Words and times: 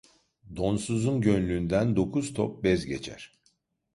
Donsuzun 0.55 1.21
gönlünden 1.21 1.95
dokuz 1.95 2.33
top 2.33 2.63
bez 2.63 2.85
geçer. 2.85 3.31